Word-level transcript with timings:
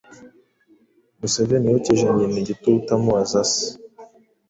Museveni 1.19 1.67
yokeje 1.73 2.05
nyina 2.15 2.37
igitutu 2.43 2.87
amubaza 2.95 3.41
se 3.51 3.65